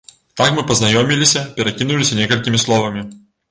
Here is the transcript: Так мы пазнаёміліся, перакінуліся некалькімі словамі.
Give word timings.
Так 0.39 0.55
мы 0.55 0.63
пазнаёміліся, 0.71 1.45
перакінуліся 1.61 2.19
некалькімі 2.23 2.65
словамі. 2.67 3.07